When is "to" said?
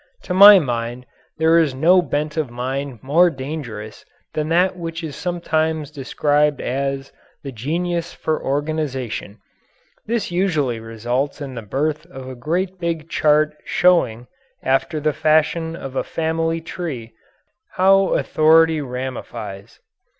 0.23-0.33